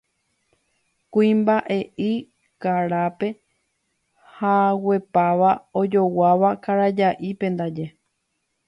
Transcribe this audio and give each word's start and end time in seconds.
Kuimba'e'i 1.11 2.11
karape, 2.61 3.29
haguepáva, 4.37 5.51
ojoguáva 5.79 6.49
karaja'ípe 6.63 7.47
ndaje. 7.55 7.85